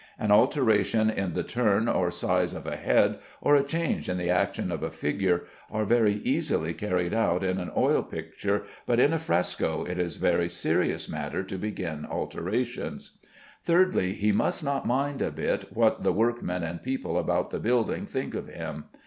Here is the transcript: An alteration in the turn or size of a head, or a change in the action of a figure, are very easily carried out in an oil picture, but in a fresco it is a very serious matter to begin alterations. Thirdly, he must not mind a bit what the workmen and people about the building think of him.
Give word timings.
An 0.17 0.31
alteration 0.31 1.11
in 1.11 1.33
the 1.33 1.43
turn 1.43 1.87
or 1.87 2.09
size 2.09 2.53
of 2.55 2.65
a 2.65 2.75
head, 2.75 3.19
or 3.39 3.53
a 3.55 3.61
change 3.61 4.09
in 4.09 4.17
the 4.17 4.31
action 4.31 4.71
of 4.71 4.81
a 4.81 4.89
figure, 4.89 5.43
are 5.69 5.85
very 5.85 6.15
easily 6.23 6.73
carried 6.73 7.13
out 7.13 7.43
in 7.43 7.59
an 7.59 7.71
oil 7.77 8.01
picture, 8.01 8.63
but 8.87 8.99
in 8.99 9.13
a 9.13 9.19
fresco 9.19 9.83
it 9.85 9.99
is 9.99 10.17
a 10.17 10.19
very 10.19 10.49
serious 10.49 11.07
matter 11.07 11.43
to 11.43 11.55
begin 11.55 12.03
alterations. 12.03 13.19
Thirdly, 13.63 14.13
he 14.13 14.31
must 14.31 14.63
not 14.63 14.87
mind 14.87 15.21
a 15.21 15.29
bit 15.29 15.65
what 15.71 16.01
the 16.01 16.11
workmen 16.11 16.63
and 16.63 16.81
people 16.81 17.19
about 17.19 17.51
the 17.51 17.59
building 17.59 18.07
think 18.07 18.33
of 18.33 18.47
him. 18.47 18.85